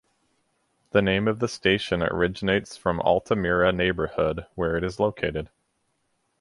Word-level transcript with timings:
The 0.93 1.01
name 1.03 1.27
of 1.27 1.37
the 1.37 1.47
station 1.47 2.01
originates 2.01 2.75
from 2.75 2.99
Altamira 3.01 3.71
neighbourhood 3.71 4.47
where 4.55 4.75
it 4.75 4.83
is 4.83 4.99
located. 4.99 5.51